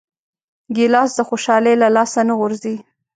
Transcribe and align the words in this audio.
ګیلاس 0.75 1.11
د 1.15 1.19
خوشحالۍ 1.29 1.75
له 1.81 1.87
لاسه 1.95 2.21
نه 2.29 2.33
غورځي. 2.39 2.75